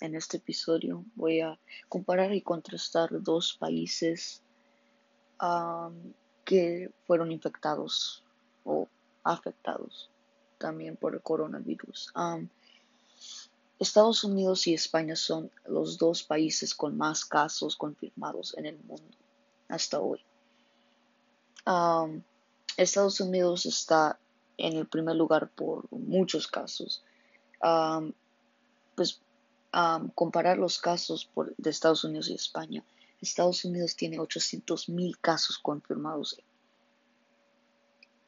[0.00, 1.58] en este episodio voy a
[1.88, 4.42] comparar y contrastar dos países
[6.44, 8.22] que fueron infectados
[8.64, 8.88] o
[9.24, 10.10] afectados
[10.58, 12.12] también por el coronavirus.
[13.78, 19.16] Estados Unidos y España son los dos países con más casos confirmados en el mundo
[19.68, 20.20] hasta hoy.
[22.76, 24.18] Estados Unidos está
[24.58, 27.02] en el primer lugar por muchos casos.
[28.94, 29.20] pues
[30.14, 32.84] comparar los casos por, de Estados Unidos y España.
[33.20, 36.40] Estados Unidos tiene 800 mil casos confirmados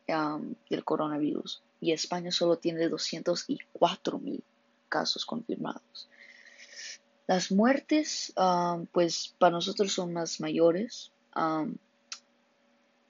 [0.07, 4.45] del coronavirus y España solo tiene 204 mil
[4.89, 6.09] casos confirmados.
[7.27, 8.35] Las muertes,
[8.93, 11.13] pues para nosotros son más mayores.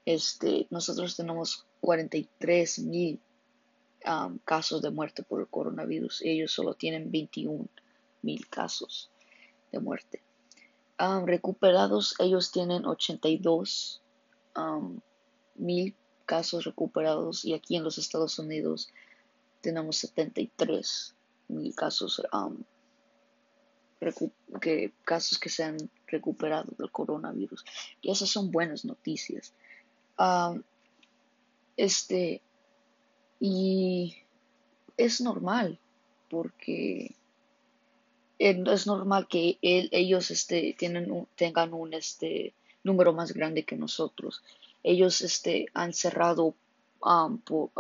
[0.05, 3.20] este, nosotros tenemos 43 mil
[4.44, 6.22] casos de muerte por el coronavirus.
[6.22, 7.69] Ellos solo tienen 21
[8.22, 9.10] mil casos
[9.70, 10.22] de muerte.
[11.26, 14.02] recuperados, ellos tienen 82
[15.56, 15.94] mil
[16.27, 18.88] casos recuperados y aquí en los Estados Unidos
[19.60, 21.14] tenemos 73
[21.48, 22.22] mil casos,
[24.60, 27.64] que, casos que se han recuperado del coronavirus.
[28.00, 29.54] Y esas son buenas noticias.
[31.77, 32.42] este,
[33.41, 34.16] y
[34.97, 35.78] es normal
[36.30, 37.14] porque
[38.42, 44.42] es normal que ellos este, tengan un este, número más grande que nosotros.
[44.82, 46.54] Ellos este, han cerrado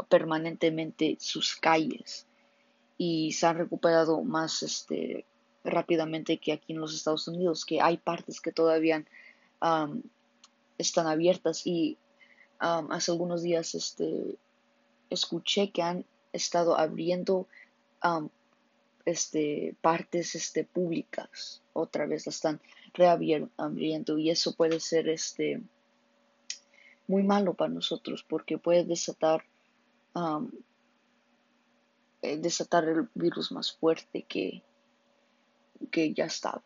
[0.08, 2.26] permanentemente sus calles
[2.96, 4.86] y se han recuperado más
[5.64, 9.04] rápidamente que aquí en los Estados Unidos, que hay partes que todavía
[10.78, 11.98] están abiertas y
[12.58, 13.96] hace algunos días
[15.10, 17.48] escuché que han estado abriendo
[19.04, 22.60] este, partes este, públicas otra vez la están
[22.94, 25.62] reabriendo y eso puede ser este,
[27.06, 29.44] muy malo para nosotros porque puede desatar
[32.22, 34.62] eh, desatar el virus más fuerte que,
[35.90, 36.62] que ya estaba.